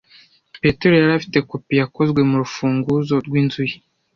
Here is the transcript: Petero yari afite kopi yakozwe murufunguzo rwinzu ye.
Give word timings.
Petero 0.61 0.93
yari 0.95 1.13
afite 1.19 1.37
kopi 1.49 1.73
yakozwe 1.81 2.19
murufunguzo 2.29 3.15
rwinzu 3.27 3.61
ye. 3.69 3.75